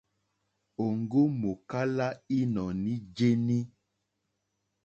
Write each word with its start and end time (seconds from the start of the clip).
Òŋɡó 0.83 1.21
mòkálá 1.39 2.07
ínɔ̀ní 2.39 2.93
jéní. 3.15 3.57